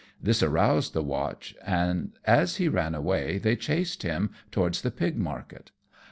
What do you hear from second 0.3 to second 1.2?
roused the